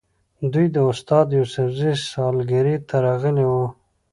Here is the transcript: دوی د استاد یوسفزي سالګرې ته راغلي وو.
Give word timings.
دوی 0.51 0.65
د 0.75 0.77
استاد 0.91 1.27
یوسفزي 1.37 1.91
سالګرې 2.11 2.75
ته 2.87 2.95
راغلي 3.05 3.45
وو. 3.51 3.65